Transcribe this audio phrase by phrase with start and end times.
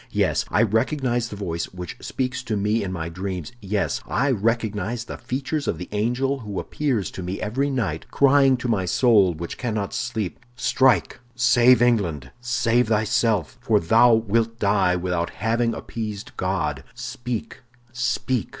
[0.09, 5.03] "Yes, I recognize the voice which speaks to me in my dreams; yes, I recognize
[5.03, 9.35] the features of the angel who appears to me every night, crying to my soul,
[9.35, 16.83] which cannot sleep: 'Strike, save England, save thyself—for thou wilt die without having appeased God!'
[16.95, 17.59] Speak,
[17.93, 18.49] speak!"